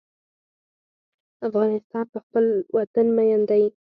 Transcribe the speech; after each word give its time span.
افغانان 1.47 2.05
په 2.11 2.19
خپل 2.25 2.45
وطن 2.75 3.05
مین 3.15 3.41
دي. 3.49 3.63